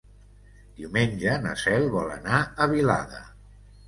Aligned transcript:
Diumenge 0.77 1.35
na 1.43 1.51
Cel 1.63 1.85
vol 1.97 2.09
anar 2.13 2.39
a 2.65 2.67
Vilada. 2.73 3.21